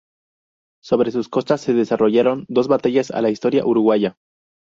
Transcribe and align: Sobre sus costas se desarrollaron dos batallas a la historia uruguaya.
Sobre 0.81 1.11
sus 1.11 1.29
costas 1.29 1.61
se 1.61 1.75
desarrollaron 1.75 2.45
dos 2.49 2.67
batallas 2.67 3.11
a 3.11 3.21
la 3.21 3.29
historia 3.29 3.63
uruguaya. 3.67 4.17